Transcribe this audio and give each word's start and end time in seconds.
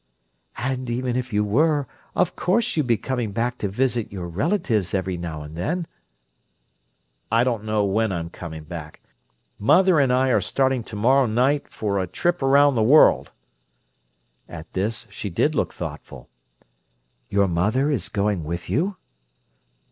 "And 0.57 0.89
even 0.89 1.15
if 1.15 1.31
you 1.31 1.43
were, 1.45 1.87
of 2.15 2.35
course 2.35 2.75
you'd 2.75 2.87
be 2.87 2.97
coming 2.97 3.33
back 3.33 3.59
to 3.59 3.67
visit 3.67 4.11
your 4.11 4.27
relatives 4.27 4.95
every 4.95 5.15
now 5.15 5.43
and 5.43 5.55
then." 5.55 5.85
"I 7.31 7.43
don't 7.43 7.63
know 7.65 7.85
when 7.85 8.11
I'm 8.11 8.31
coming 8.31 8.63
back. 8.63 9.01
Mother 9.59 9.99
and 9.99 10.11
I 10.11 10.29
are 10.29 10.41
starting 10.41 10.83
to 10.85 10.95
morrow 10.95 11.27
night 11.27 11.67
for 11.67 11.99
a 11.99 12.07
trip 12.07 12.41
around 12.41 12.73
the 12.73 12.81
world." 12.81 13.29
At 14.49 14.73
this 14.73 15.05
she 15.11 15.29
did 15.29 15.53
look 15.53 15.71
thoughtful. 15.71 16.29
"Your 17.29 17.47
mother 17.47 17.91
is 17.91 18.09
going 18.09 18.43
with 18.43 18.71
you?" 18.71 18.97